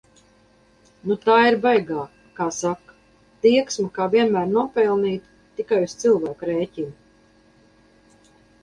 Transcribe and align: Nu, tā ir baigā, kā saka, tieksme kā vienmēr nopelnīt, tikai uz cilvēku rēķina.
Nu, 1.09 1.17
tā 1.25 1.35
ir 1.49 1.57
baigā, 1.65 2.05
kā 2.39 2.47
saka, 2.61 2.97
tieksme 3.47 3.87
kā 3.99 4.09
vienmēr 4.17 4.51
nopelnīt, 4.57 5.29
tikai 5.61 5.85
uz 5.91 5.97
cilvēku 6.03 6.53
rēķina. 6.53 8.31